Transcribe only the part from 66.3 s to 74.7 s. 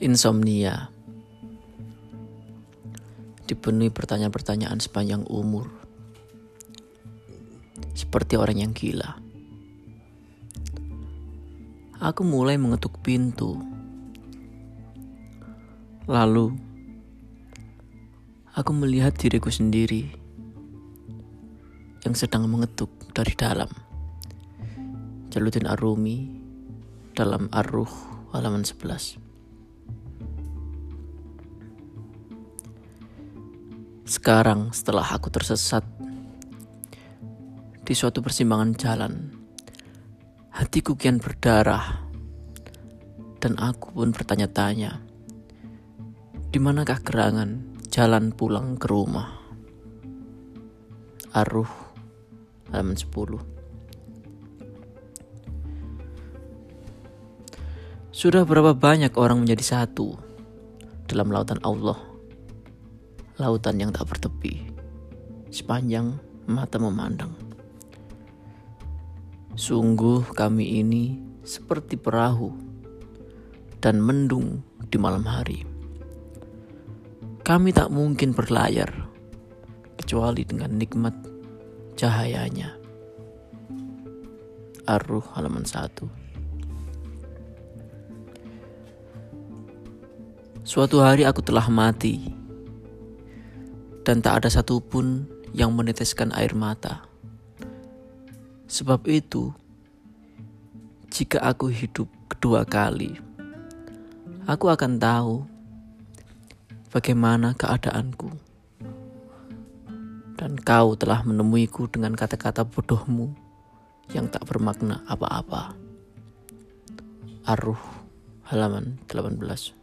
mata memandang. Sungguh kami ini seperti perahu dan mendung